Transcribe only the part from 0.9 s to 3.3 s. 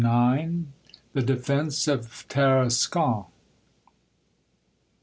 THE DEFENCE OF TARASCON.